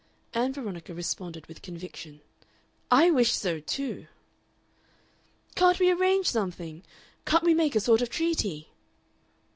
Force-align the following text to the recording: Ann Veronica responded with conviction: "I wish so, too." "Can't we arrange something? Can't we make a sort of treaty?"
Ann 0.33 0.51
Veronica 0.51 0.95
responded 0.95 1.45
with 1.45 1.61
conviction: 1.61 2.21
"I 2.89 3.11
wish 3.11 3.33
so, 3.33 3.59
too." 3.59 4.07
"Can't 5.53 5.77
we 5.77 5.91
arrange 5.91 6.25
something? 6.27 6.83
Can't 7.27 7.43
we 7.43 7.53
make 7.53 7.75
a 7.75 7.79
sort 7.79 8.01
of 8.01 8.09
treaty?" 8.09 8.69